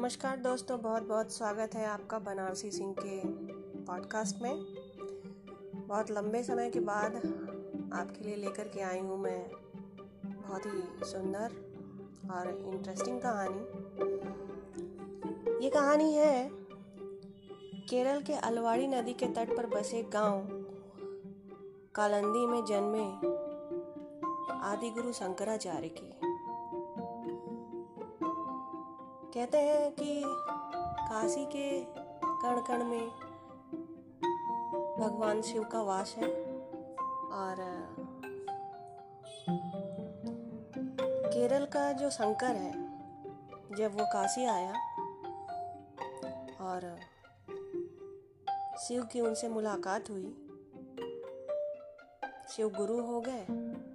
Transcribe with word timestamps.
नमस्कार 0.00 0.36
दोस्तों 0.36 0.80
बहुत 0.80 1.02
बहुत 1.02 1.32
स्वागत 1.32 1.74
है 1.74 1.86
आपका 1.86 2.18
बनारसी 2.18 2.70
सिंह 2.70 2.94
के 2.98 3.16
पॉडकास्ट 3.80 4.36
में। 4.42 4.62
बहुत 5.88 6.10
लंबे 6.10 6.42
समय 6.42 6.70
के 6.70 6.80
बाद 6.80 7.16
आपके 7.92 8.24
लिए 8.24 8.36
लेकर 8.36 8.68
के 8.68 8.80
आई 8.80 8.98
हूँ 8.98 9.18
मैं 9.18 9.50
बहुत 10.24 10.66
ही 10.66 11.04
सुंदर 11.04 11.56
और 12.32 12.48
इंटरेस्टिंग 12.66 13.20
कहानी। 13.20 13.60
ये 15.64 15.70
कहानी 15.70 16.12
है, 16.14 16.50
केरल 17.90 18.22
के 18.22 18.32
अलवाड़ी 18.32 18.86
नदी 18.86 19.12
के 19.12 19.26
तट 19.26 19.56
पर 19.56 19.66
बसे 19.66 20.02
गाँव 20.02 20.48
कालंदी 21.94 22.46
में 22.46 22.64
जन्मे 22.64 23.06
आदि 24.62 24.90
गुरु 24.90 25.12
शंकराचार्य 25.12 25.88
की। 25.88 26.19
कहते 29.34 29.58
हैं 29.58 29.90
कि 29.92 30.22
काशी 30.24 31.44
के 31.46 31.68
कण 32.24 32.60
कण 32.60 32.84
में 32.84 33.06
भगवान 35.00 35.42
शिव 35.42 35.62
का 35.64 35.82
वास 35.82 36.14
है 36.18 36.28
और 37.32 37.56
केरल 41.32 41.64
का 41.66 41.92
जो 41.92 42.10
शंकर 42.10 42.56
है, 42.56 42.72
जब 43.76 43.98
वो 43.98 44.06
काशी 44.06 44.44
आया 44.44 44.72
और 46.60 46.98
शिव 48.78 49.04
की 49.04 49.20
उनसे 49.20 49.48
मुलाकात 49.48 50.10
हुई, 50.10 50.34
शिव 52.50 52.68
गुरु 52.68 53.00
हो 53.02 53.20
गए 53.20 53.42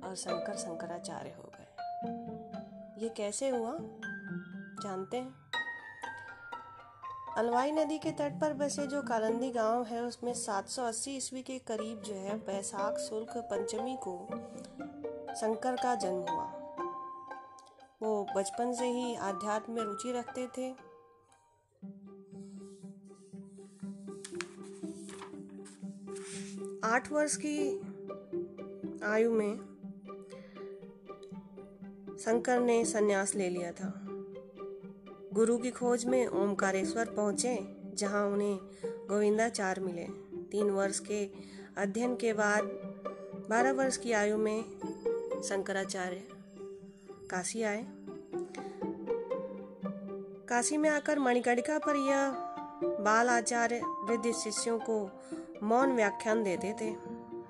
और 0.07 0.15
शंकर 0.15 0.57
शंकराचार्य 0.57 1.35
हो 1.38 1.52
गए। 1.55 3.04
ये 3.04 3.09
कैसे 3.09 3.49
हुआ? 3.49 3.77
जानते 4.84 5.18
हैं। 5.18 5.45
अलवाई 7.37 7.71
नदी 7.71 7.98
के 7.98 8.12
तट 8.12 8.41
पर 8.41 8.54
बसे 8.54 8.87
जो 8.87 9.01
कालंदी 9.01 9.51
गाँव 9.51 9.84
है, 9.84 10.04
उसमें 10.04 10.34
780 10.34 11.12
ईस्वी 11.12 11.41
के 11.41 11.59
करीब 11.59 12.01
जो 12.01 12.13
है, 12.13 12.37
बैसाख 12.37 12.98
शुल्क 12.98 13.37
पंचमी 13.37 13.98
को 14.07 14.27
शंकर 15.35 15.76
का 15.76 15.96
जन्म 15.96 16.26
हुआ। 16.29 16.62
वो 18.01 18.27
बचपन 18.35 18.73
से 18.73 18.85
ही 18.85 19.15
आध्यात्म 19.15 19.73
में 19.73 19.81
रुचि 19.81 20.12
रखते 20.12 20.48
थे। 20.48 20.96
आठ 26.84 27.12
वर्ष 27.12 27.35
की 27.35 27.79
आयु 29.03 29.31
में 29.31 29.55
शंकर 32.20 32.59
ने 32.59 32.85
सन्यास 32.85 33.35
ले 33.35 33.49
लिया 33.49 33.71
था। 33.71 34.04
गुरु 35.35 35.57
की 35.57 35.71
खोज 35.71 36.05
में 36.05 36.27
ओमकारेश्वर 36.27 37.05
पहुँचे, 37.05 37.77
जहाँ 37.93 38.27
उन्हें 38.27 38.59
गोविंदाचार्य 38.85 39.81
मिले। 39.81 40.03
तीन 40.43 40.69
वर्ष 40.69 40.99
के 40.99 41.29
अध्ययन 41.77 42.15
के 42.15 42.33
बाद, 42.33 42.63
बारह 43.49 43.71
वर्ष 43.71 43.97
की 43.97 44.11
आयु 44.11 44.37
में 44.37 44.63
शंकराचार्य 45.43 46.23
काशी 47.31 47.63
आए। 47.63 47.87
काशी 50.49 50.77
में 50.77 50.89
आकर 50.89 51.19
मणिकर्णिका 51.19 51.77
पर 51.77 51.95
यह 51.95 52.31
बाल 53.03 53.29
आचार्य 53.29 53.81
वृद्ध 53.85 54.31
शिष्यों 54.31 54.79
को 54.79 55.11
मौन 55.63 55.91
व्याख्यान 55.91 56.43
देते 56.43 56.73
थे। 56.81 56.95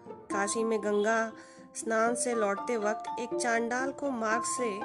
काशी 0.07 0.63
में 0.63 0.79
गंगा 0.79 1.33
स्नान 1.75 2.15
से 2.15 2.35
लौटते 2.35 2.77
वक्त 2.77 3.19
एक 3.19 3.29
चांडाल 3.35 3.91
को 3.91 4.09
मार्ग 4.09 4.43
से 4.45 4.79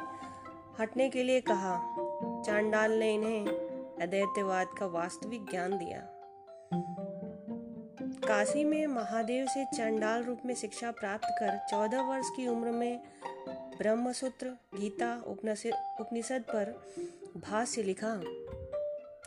हटने 0.82 1.10
के 1.10 1.22
लिए 1.22 1.40
कहा 1.40 2.06
चांडाल 2.46 2.92
ने 2.92 3.14
इन्हें 3.14 3.46
अद्वैतवाद 4.02 4.66
का 4.78 4.86
वास्तविक 4.86 5.50
ज्ञान 5.50 5.78
दिया। 5.78 6.06
काशी 8.28 8.64
में 8.64 8.86
महादेव 8.86 9.46
से 9.46 9.64
चांडाल 9.64 10.24
रूप 10.24 10.38
में 10.44 10.54
शिक्षा 10.54 10.90
प्राप्त 10.90 11.24
कर 11.24 11.58
चौदह 11.70 12.02
वर्ष 12.02 12.26
की 12.36 12.48
उम्र 12.48 12.70
में 12.70 13.00
ब्रह्मसूत्र, 13.78 14.48
गीता, 14.48 15.22
उपनिषद 16.00 16.42
पर 16.42 16.82
भाष्य 17.36 17.82
लिखा। 17.82 18.16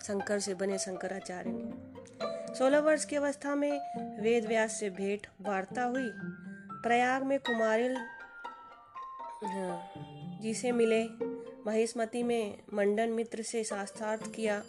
शंकर 0.04 0.40
से 0.40 0.54
बने 0.54 0.78
शंकराचार्य 0.78 1.52
ने। 1.54 1.94
सोलह 2.54 2.80
वर्ष 2.80 3.06
की 3.06 3.16
अवस्था 3.16 3.56
में 3.56 3.80
वेद 4.22 4.46
व्यास 4.46 4.72
से 4.72 4.90
भेंट, 4.90 5.28
वार्ता 5.42 5.84
हुई। 5.84 6.10
प्रयाग 6.84 7.24
में 7.24 7.40
कुमारिल 7.40 7.98
जी 10.42 10.54
से 10.54 10.72
मिले। 10.72 11.33
महेशमती 11.68 12.24
में 12.24 12.60
मंडन 12.74 13.10
मित्र 13.10 13.42
से 13.42 13.64
शास्त्रार्थ 13.64 14.32
किया, 14.34 14.60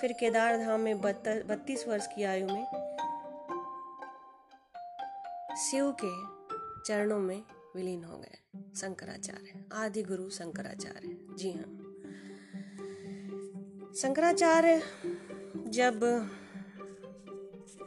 फिर 0.00 0.12
केदार 0.12 0.56
धाम 0.58 0.80
में 0.80 1.00
बत्तीस 1.00 1.86
वर्ष 1.88 2.06
की 2.06 2.22
आयु 2.22 2.46
में 2.46 2.64
शिव 5.56 5.94
के 6.04 6.12
चरणों 6.86 7.18
में 7.18 7.42
विलीन 7.76 8.04
हो 8.04 8.18
गए। 8.18 8.38
शंकराचार्य, 8.76 9.64
आदि 9.72 10.02
गुरु 10.02 10.28
शंकराचार्य। 10.30 11.16
जी 11.38 11.52
हाँ। 11.52 11.78
शंकराचार्य 13.94 14.82
जब 15.68 16.00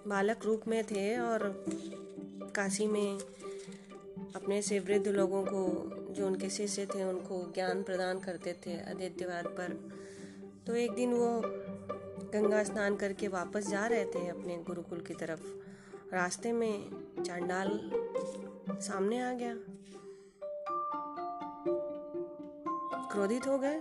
बालक 0.08 0.46
रूप 0.46 0.68
में 0.68 0.84
थे 0.84 1.18
और 1.18 1.66
काशी 2.56 2.88
में 2.88 3.18
अपने 4.36 4.62
से 4.62 4.80
वृद्ध 4.80 5.08
लोगों 5.08 5.44
को, 5.44 5.64
जो 6.14 6.28
उनके 6.28 6.50
शिष्य 6.50 6.86
थे, 6.86 7.04
उनको 7.04 7.52
ज्ञान 7.52 7.84
प्रदान 7.84 8.20
करते 8.20 8.54
थे 8.54 8.90
आदित्यवाद 8.90 9.48
पर। 9.48 9.96
तो 10.68 10.76
एक 10.76 10.92
दिन 10.92 11.14
वो 11.14 11.42
गंगा 12.34 12.64
स्नान 12.64 12.96
करके 12.96 13.28
वापस 13.28 13.68
जा 13.68 13.86
रहे 13.88 14.06
थे 14.06 14.28
अपने 14.28 14.58
गुरुकुल 14.58 15.00
की 15.00 15.14
तरफ़। 15.14 15.42
रास्ते 16.14 16.52
में 16.52 16.90
चांडाल 17.24 17.92
सामने 18.70 19.22
आ 19.22 19.34
गया। 19.34 19.56
क्रोधित 23.12 23.48
हो 23.48 23.58
गए 23.58 23.80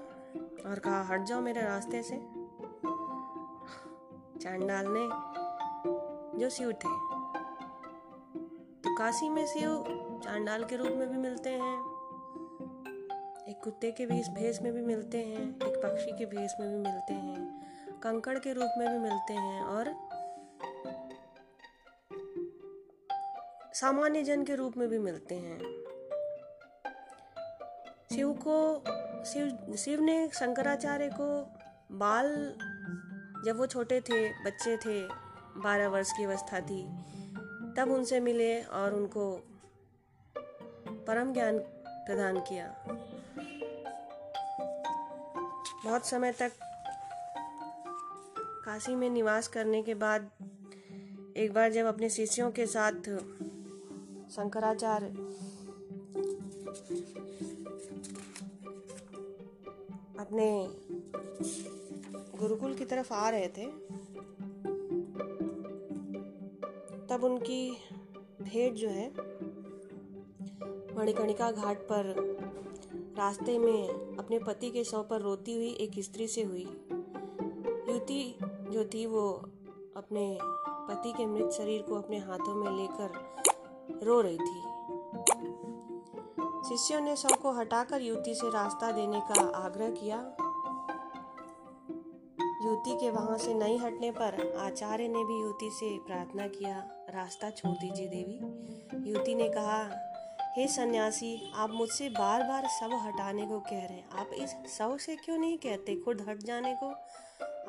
और 0.66 0.78
कहा, 0.78 1.02
हट 1.02 1.24
जाओ 1.24 1.40
मेरे 1.40 1.60
रास्ते 1.60 2.02
से। 2.02 2.16
चांडाल 4.40 4.86
ने 4.88 5.08
जो 6.38 6.50
शिव 6.50 6.72
थे 6.72 7.14
तो 8.80 8.96
काशी 8.96 9.28
में 9.28 9.46
शिव 9.46 9.84
चांडाल 10.24 10.64
के 10.64 10.76
रूप 10.76 10.92
में 10.96 11.08
भी 11.10 11.16
मिलते 11.18 11.50
हैं, 11.50 11.74
एक 13.48 13.60
कुत्ते 13.64 13.90
के 13.90 14.06
भेष 14.06 14.28
भेष 14.28 14.60
में 14.62 14.72
भी 14.72 14.82
मिलते 14.82 15.18
हैं, 15.18 15.42
एक 15.68 15.76
पक्षी 15.76 16.12
के 16.18 16.26
भेष 16.26 16.52
में 16.60 16.68
भी 16.68 16.78
मिलते 16.78 17.14
हैं, 17.14 17.98
कंकड़ 18.02 18.38
के 18.38 18.52
रूप 18.52 18.78
में 18.78 18.88
भी 18.88 18.98
मिलते 18.98 19.32
हैं 19.32 19.62
और 19.62 19.92
सामान्य 23.74 24.22
जन 24.22 24.44
के 24.44 24.54
रूप 24.54 24.76
में 24.76 24.88
भी 24.88 24.98
मिलते 24.98 25.34
हैं। 25.34 25.58
शिव 28.14 28.32
को, 28.48 28.84
शिव 29.24 29.74
शिव 29.76 30.00
ने 30.00 30.28
शंकराचार्य 30.28 31.10
को 31.20 31.30
बाल, 31.96 32.34
जब 33.46 33.58
वो 33.58 33.66
छोटे 33.66 34.00
थे, 34.00 34.28
बच्चे 34.44 34.76
थे, 34.76 35.00
बारह 35.60 35.88
वर्ष 35.88 36.12
की 36.12 36.24
अवस्था 36.24 36.60
थी, 36.60 36.84
तब 37.76 37.90
उनसे 37.90 38.20
मिले 38.20 38.62
और 38.62 38.94
उनको 38.94 39.24
परम 41.06 41.32
ज्ञान 41.32 41.58
प्रदान 42.06 42.38
किया। 42.40 42.66
बहुत 45.84 46.06
समय 46.06 46.32
तक 46.32 46.52
काशी 48.64 48.94
में 48.94 49.08
निवास 49.10 49.48
करने 49.48 49.82
के 49.82 49.94
बाद 49.94 50.30
एक 51.36 51.52
बार 51.52 51.72
जब 51.72 51.86
अपने 51.86 52.08
शिष्यों 52.10 52.50
के 52.50 52.66
साथ 52.66 53.08
शंकराचार्य 54.30 55.06
अपने 60.20 60.46
गुरुकुल 62.38 62.74
की 62.74 62.84
तरफ़ 62.84 63.12
आ 63.12 63.28
रहे 63.30 63.48
थे, 63.48 63.66
तब 67.06 67.24
उनकी 67.24 67.70
भेंट 68.42 68.74
जो 68.74 68.88
है 68.88 69.08
मणिकर्णिका 70.98 71.50
घाट 71.50 71.78
पर 71.78 72.14
रास्ते 73.18 73.58
में 73.58 74.16
अपने 74.16 74.38
पति 74.38 74.70
के 74.70 74.84
शव 74.84 75.02
पर 75.02 75.20
रोती 75.20 75.54
हुई 75.54 75.70
एक 75.80 75.90
स्त्री 75.98 76.28
से 76.28 76.42
हुई। 76.42 76.66
युवती 77.88 78.38
जो 78.42 78.84
थी 78.84 79.06
वो 79.06 79.30
अपने 79.96 80.38
पति 80.88 81.12
के 81.12 81.26
मृत 81.26 81.50
शरीर 81.50 81.82
को 81.82 81.94
अपने 81.94 82.18
हाथों 82.18 82.54
में 82.54 82.70
लेकर 82.72 83.12
रो 84.02 84.20
रही 84.20 84.38
थी। 84.38 84.62
शिष्यों 86.68 87.00
ने 87.00 87.16
शव 87.16 87.36
को 87.42 87.52
हटाकर 87.52 88.02
युवती 88.02 88.34
से 88.34 88.48
रास्ता 88.48 88.92
देने 88.92 89.20
का 89.20 89.40
आग्रह 89.56 89.90
किया। 89.90 90.16
युवती 92.64 92.96
के 92.96 93.10
वहाँ 93.10 93.38
से 93.38 93.54
नहीं 93.54 93.78
हटने 93.78 94.10
पर 94.10 94.56
आचार्य 94.56 95.08
ने 95.08 95.24
भी 95.24 95.40
युवती 95.40 95.70
से 95.70 95.98
प्रार्थना 95.98 96.48
किया, 96.48 96.78
रास्ता 97.10 97.50
छोड़ 97.50 97.72
दीजिए 97.72 98.06
देवी। 98.06 99.12
युवती 99.12 99.34
ने 99.34 99.48
कहा 99.48 99.82
हे 100.56 100.68
सन्यासी, 100.68 101.52
आप 101.54 101.70
मुझसे 101.70 102.08
बार 102.08 102.42
बार 102.42 102.68
शव 102.68 102.94
हटाने 102.94 103.46
को 103.46 103.60
कह 103.60 103.78
रहे 103.78 103.78
हैं। 103.78 104.10
आप 104.10 104.30
इस 104.34 104.56
शव 104.78 104.98
से 104.98 105.16
क्यों 105.16 105.38
नहीं 105.38 105.58
कहते? 105.58 105.96
खुद 105.96 106.26
हट 106.28 106.38
जाने 106.38 106.76
को? 106.82 106.90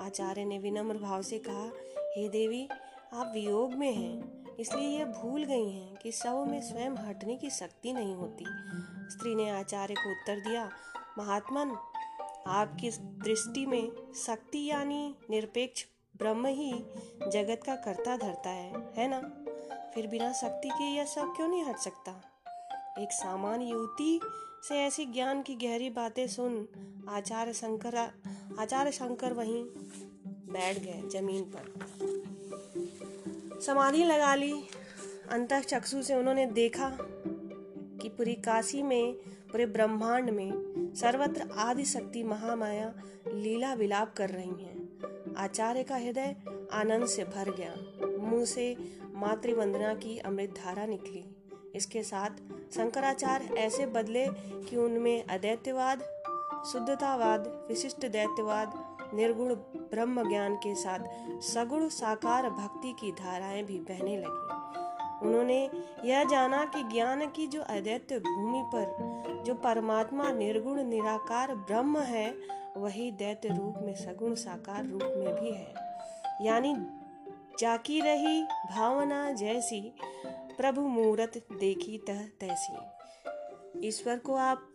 आचार्य 0.04 0.46
ने 0.46 0.60
विनम्र 0.60 0.98
भाव 0.98 1.22
से 1.22 1.40
कहा, 1.40 1.72
हे 2.18 2.30
देवी, 2.30 2.70
आप 3.14 3.32
वियोग 3.34 3.74
में 3.74 3.94
हैं, 3.94 4.46
इसलिए 4.56 5.00
यह 5.00 5.06
भूल 5.06 5.44
गई 5.44 5.70
हैं 5.70 5.96
कि 5.96 6.12
शव 6.12 6.46
में 6.46 6.62
स्वयं 6.62 6.92
हटने 6.92 7.36
की 7.36 7.50
शक्ति 7.50 7.94
नहीं 7.94 8.16
होती। 8.16 8.46
स्त्री 9.10 9.36
ने 9.36 9.50
आचार्य 9.50 9.94
को 9.94 10.12
उत्तर 10.12 10.40
दिया, 10.40 10.70
महात्मन, 11.18 11.78
आपकी 12.48 12.92
दृष्टि 13.02 13.66
में 13.66 14.14
शक्ति 14.14 14.66
यानी 14.66 15.16
निरपेक्ष 15.30 15.86
ब्रह्म 16.18 16.46
ही 16.46 16.74
जगत 17.28 17.62
का 17.66 17.76
कर्ता 17.76 18.18
धरता 18.18 18.50
है 18.50 18.94
है 18.98 19.08
ना? 19.08 19.20
फिर 19.96 20.08
बिना 20.08 20.34
शक्ति 20.34 20.70
के 20.70 20.84
यह 20.84 21.06
सब 21.06 21.34
क्यों 21.36 21.48
नहीं 21.48 21.64
हट 21.64 21.78
सकता? 21.78 22.35
एक 23.00 23.12
सामान्य 23.12 23.66
युवती 23.66 24.20
से 24.64 24.76
ऐसी 24.76 25.06
ज्ञान 25.06 25.42
की 25.42 25.56
गहरी 25.56 25.90
बातें 25.90 26.28
सुन 26.28 26.68
आचार्य 27.10 27.54
शंकर 27.54 27.96
आचार्य 28.60 28.92
शंकर 28.92 29.34
वहीं 29.34 29.64
बैठ 30.28 30.80
गए 30.80 31.10
ज़मीन 31.10 31.44
पर। 31.44 31.74
समाधि 33.62 34.04
लगा 34.04 34.36
ली। 34.36 34.64
अंत 35.30 35.54
चक्षु 35.54 36.04
से 36.04 36.16
उन्होंने 36.16 36.46
देखा 36.46 36.98
कि 38.02 38.10
पूरी 38.10 38.34
काशी 38.34 38.84
में, 38.84 39.14
पूरे 39.52 39.66
ब्रह्मांड 39.66 40.30
में 40.30 40.52
सर्वत्र 40.96 41.50
आदि 41.58 41.86
शक्ति 41.86 42.24
महामाया 42.24 42.94
लीला 43.28 43.74
विलाप 43.74 44.14
कर 44.14 44.30
रही 44.30 44.64
हैं। 44.64 44.90
आचार्य 45.38 45.84
का 45.84 45.96
हृदय 45.96 46.36
आनंद 46.72 47.06
से 47.06 47.24
भर 47.24 47.56
गया। 47.56 47.76
मुँह 48.18 48.46
से 48.46 48.76
मातृवंदना 49.14 49.94
की 49.94 50.18
अमृत 50.18 50.50
धारा 50.50 50.86
निकली। 50.86 51.26
इसके 51.76 52.04
साथ 52.04 52.30
शंकराचार्य 52.76 53.46
ऐसे 53.46 53.86
बदले 53.86 54.28
कि 54.70 54.76
उनमें 54.76 55.24
अदैत्यवाद, 55.26 56.00
शुद्धतावाद, 56.72 57.66
विशिष्ट 57.70 58.06
दैत्यवाद, 58.06 58.96
निर्गुण 59.14 59.56
ब्रह्म 59.56 60.30
ज्ञान 60.30 60.56
के 60.56 60.76
साथ 60.76 61.00
सगुण 61.42 61.88
साकार 61.88 62.50
भक्ति 62.50 62.94
की 63.00 63.12
धाराएँ 63.12 63.64
भी 63.64 63.80
बहने 63.80 64.18
लगी। 64.18 64.56
उन्होंने 65.28 65.70
यह 66.06 66.24
जाना 66.24 66.66
कि 66.66 66.84
ज्ञान 66.84 67.28
की 67.28 67.48
जो 67.48 67.62
अदैत्य 67.62 68.20
भूमि 68.20 68.64
पर 68.66 69.44
जो 69.46 69.54
परमात्मा 69.54 70.32
निर्गुण 70.32 70.84
निराकार 70.84 71.56
ब्रह्म 71.56 72.00
है, 72.00 72.36
वही 72.78 73.12
दैत्य 73.12 73.50
रूप 73.50 73.76
में 73.82 73.96
सगुण 73.96 74.36
साकार 74.36 74.86
रूप 74.86 75.04
में 75.04 75.36
भी 75.36 75.52
है। 75.52 75.74
यानी 76.42 76.76
जाकी 77.60 78.02
रही 78.02 78.44
भावना 78.44 79.32
जैसी 79.32 79.96
प्रभु 80.58 80.82
मूरत 80.82 81.48
देखी 81.52 81.98
तह 81.98 82.28
तैसी। 82.40 82.78
ईश्वर 83.88 84.18
को 84.18 84.36
आप 84.36 84.74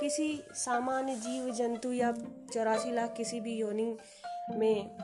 किसी 0.00 0.42
सामान्य 0.52 1.14
जीव, 1.16 1.50
जंतु 1.50 1.92
या 1.92 2.12
चौरासी 2.54 2.92
लाख 2.92 3.14
किसी 3.16 3.40
भी 3.40 3.56
योनि 3.56 3.96
में 4.50 4.98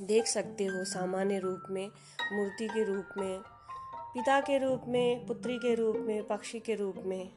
देख 0.00 0.26
सकते 0.26 0.64
हो। 0.64 0.84
सामान्य 0.84 1.38
रूप 1.38 1.62
में, 1.70 1.90
मूर्ति 2.32 2.68
के 2.68 2.84
रूप 2.84 3.06
में, 3.18 3.40
पिता 4.14 4.40
के 4.40 4.58
रूप 4.58 4.82
में, 4.88 5.26
पुत्री 5.26 5.58
के 5.58 5.74
रूप 5.74 5.96
में, 5.96 6.26
पक्षी 6.26 6.60
के 6.60 6.74
रूप 6.74 6.94
में, 6.96 7.30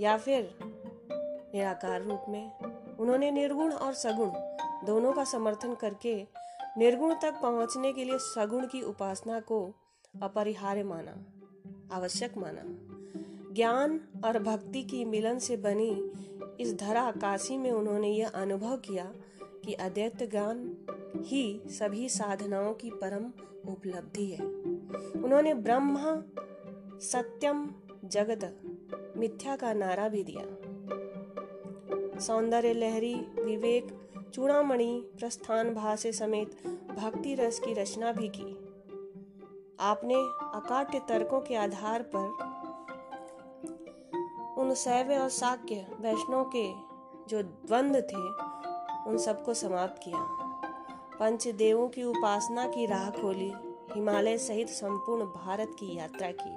या 0.00 0.16
फिर 0.16 0.58
निराकार 1.54 2.02
रूप 2.02 2.24
में। 2.28 2.58
उन्होंने 2.96 3.30
निर्गुण 3.30 3.72
और 3.72 3.94
सगुण 3.94 4.30
दोनों 4.86 5.12
का 5.12 5.24
समर्थन 5.24 5.74
करके 5.74 6.26
निर्गुण 6.78 7.14
तक 7.14 7.34
पहुँचने 7.42 7.92
के 7.92 8.04
लिए 8.04 8.18
सगुण 8.18 8.66
की 8.66 8.82
उपासना 8.82 9.40
को 9.40 9.74
अपरिहार्य 10.22 10.82
माना, 10.82 11.26
आवश्यक 11.92 12.38
माना। 12.38 12.62
ज्ञान 13.54 14.00
और 14.24 14.38
भक्ति 14.38 14.82
की 14.82 15.04
मिलन 15.04 15.38
से 15.38 15.56
बनी 15.56 16.10
इस 16.60 16.74
धरा 16.74 17.10
काशी 17.10 17.58
में 17.58 17.70
उन्होंने 17.70 18.08
यह 18.08 18.28
अनुभव 18.28 18.76
किया 18.76 19.14
कि 19.64 19.74
अद्वैत 19.74 20.30
ज्ञान 20.30 20.76
ही 21.16 21.62
सभी 21.66 22.08
साधनाओं 22.08 22.74
की 22.74 22.90
परम 22.90 23.24
उपलब्धि 23.72 24.26
है। 24.26 24.44
उन्होंने 25.22 25.54
ब्रह्मा, 25.54 26.22
सत्यम, 26.98 27.70
जगत, 28.04 28.60
मिथ्या 29.16 29.56
का 29.56 29.72
नारा 29.72 30.08
भी 30.08 30.24
दिया। 30.24 30.44
सौंदर्य, 32.20 32.72
लहरी, 32.72 33.14
विवेक, 33.14 33.88
चूड़ामणि, 34.34 35.10
प्रस्थान 35.18 35.74
भाष्य 35.74 36.12
समेत 36.12 36.66
भक्ति 36.98 37.34
रस 37.34 37.60
की 37.60 37.74
रचना 37.74 38.12
भी 38.12 38.28
की। 38.28 38.69
आपने 39.80 40.14
अकाट्य 40.54 40.98
तर्कों 40.98 41.40
के 41.40 41.54
आधार 41.54 42.02
पर 42.14 42.48
उन 44.58 44.74
शैव 44.74 45.12
और 45.12 45.28
शाक्य 45.28 45.86
वैष्णव 46.00 46.50
के 46.56 46.68
जो 47.28 47.42
द्वंद्व 47.42 48.00
थे, 48.00 48.22
उन 49.10 49.18
सबको 49.18 49.54
समाप्त 49.54 50.00
किया। 50.04 50.18
पंच 51.20 51.48
देवों 51.48 51.88
की 51.88 52.02
उपासना 52.02 52.66
की 52.66 52.86
राह 52.86 53.10
खोली, 53.10 53.52
हिमालय 53.94 54.38
सहित 54.38 54.68
संपूर्ण 54.68 55.24
भारत 55.24 55.70
की 55.70 55.96
यात्रा 55.96 56.30
की 56.30 56.56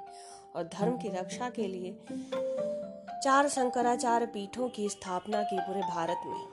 और 0.55 0.63
धर्म 0.63 0.97
की 0.97 1.09
रक्षा 1.09 1.49
के 1.49 1.67
लिए 1.67 1.97
चार 3.23 3.47
शंकराचार्य 3.47 4.25
पीठों 4.25 4.69
की 4.69 4.89
स्थापना 4.89 5.43
की 5.43 5.59
पूरे 5.59 5.81
भारत 5.81 6.21
में। 6.25 6.47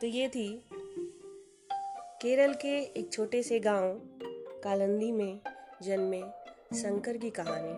तो 0.00 0.06
ये 0.06 0.28
थी 0.28 0.64
केरल 2.22 2.54
के 2.54 2.78
एक 3.00 3.12
छोटे 3.12 3.42
से 3.42 3.60
गाँव 3.60 4.00
कालंदी 4.64 5.12
में 5.12 5.40
जन्मे 5.82 6.20
शंकर 6.74 7.16
की 7.16 7.30
कहानी, 7.30 7.74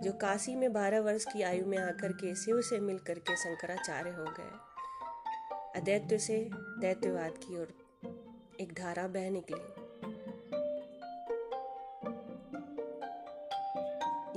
जो 0.00 0.12
काशी 0.12 0.54
में 0.54 0.72
बारह 0.72 1.00
वर्ष 1.00 1.24
की 1.24 1.42
आयु 1.42 1.66
में 1.66 1.78
आकर 1.78 2.12
के 2.12 2.34
शिव 2.34 2.60
से 2.60 2.78
मिलकर 2.80 3.18
के 3.18 3.36
शंकराचार्य 3.36 4.10
हो 4.10 4.24
गए। 4.24 5.80
अदैत्य 5.80 6.18
से 6.18 6.50
दैत्यवाद 6.54 7.38
की 7.38 7.60
ओर 7.60 7.74
एक 8.60 8.72
धारा 8.72 9.08
बह 9.08 9.30
निकली। 9.30 9.60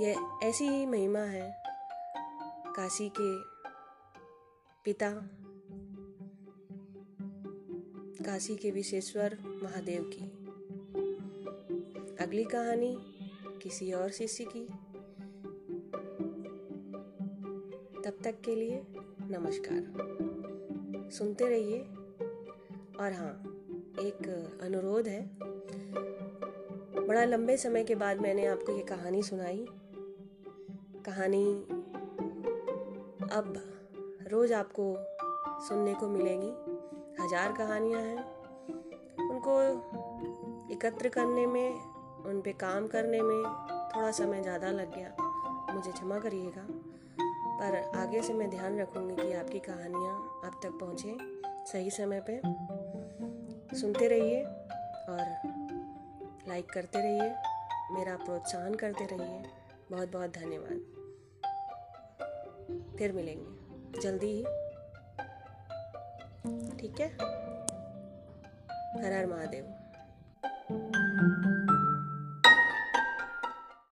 यह 0.03 0.39
ऐसी 0.43 0.67
ही 0.67 0.85
महिमा 0.85 1.19
है 1.19 1.63
काशी 2.75 3.09
के 3.09 3.31
पिता, 4.85 5.09
काशी 8.25 8.55
के 8.55 8.71
विशेश्वर 8.71 9.37
महादेव 9.63 10.03
की। 10.13 10.40
अगली 12.21 12.43
कहानी 12.43 12.97
किसी 13.61 13.91
और 13.91 14.09
शिष्य 14.09 14.43
की। 14.43 14.65
तब 18.01 18.17
तक 18.23 18.41
के 18.45 18.55
लिए 18.55 18.81
नमस्कार। 19.21 21.09
सुनते 21.11 21.45
रहिए। 21.45 21.79
और 22.99 23.13
हाँ 23.13 23.31
एक 23.99 24.59
अनुरोध 24.61 25.07
है। 25.07 25.29
बड़ा 27.07 27.25
लंबे 27.25 27.57
समय 27.57 27.83
के 27.83 27.95
बाद 27.95 28.21
मैंने 28.21 28.45
आपको 28.45 28.71
ये 28.71 28.83
कहानी 28.83 29.23
सुनाई। 29.23 29.65
कहानी 31.05 31.53
अब 33.31 33.53
रोज 34.27 34.53
आपको 34.53 34.95
सुनने 35.67 35.93
को 35.93 36.07
मिलेगी। 36.07 36.51
हज़ार 37.23 37.51
कहानियाँ 37.51 38.01
हैं। 38.01 38.23
उनको 39.29 39.61
एकत्र 40.73 41.09
करने 41.09 41.45
में 41.45 41.90
उन 42.21 42.41
पे 42.41 42.51
काम 42.53 42.87
करने 42.87 43.21
में 43.21 43.43
थोड़ा 43.95 44.11
समय 44.11 44.41
ज़्यादा 44.41 44.71
लग 44.71 44.95
गया। 44.95 45.73
मुझे 45.73 45.91
क्षमा 45.91 46.19
करिएगा, 46.19 46.65
पर 47.59 47.75
आगे 47.97 48.21
से 48.21 48.33
मैं 48.33 48.49
ध्यान 48.49 48.79
रखूँगी 48.79 49.15
कि 49.15 49.33
आपकी 49.33 49.59
कहानियाँ 49.59 50.13
आप 50.45 50.59
तक 50.63 50.77
पहुँचे 50.81 51.17
सही 51.71 51.89
समय 51.91 52.21
पे। 52.29 52.39
सुनते 53.79 54.07
रहिए 54.07 54.43
और 55.09 55.25
लाइक 56.47 56.71
करते 56.71 56.99
रहिए, 56.99 57.29
मेरा 57.91 58.15
प्रोत्साहन 58.15 58.75
करते 58.75 59.05
रहिए। 59.05 59.43
बहुत 59.91 60.11
बहुत 60.11 60.29
धन्यवाद। 60.29 60.79
फिर 62.97 63.11
मिलेंगे, 63.11 64.01
जल्दी 64.01 64.27
ही। 64.27 64.43
ठीक 66.77 66.99
है? 66.99 67.09
हर 68.97 69.13
हर 69.13 69.25
महादेव। 69.25 69.65